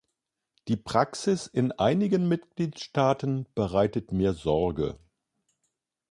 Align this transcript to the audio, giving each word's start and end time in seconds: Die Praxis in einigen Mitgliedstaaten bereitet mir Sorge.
Die 0.67 0.77
Praxis 0.77 1.45
in 1.45 1.73
einigen 1.73 2.27
Mitgliedstaaten 2.27 3.47
bereitet 3.53 4.11
mir 4.11 4.33
Sorge. 4.33 4.97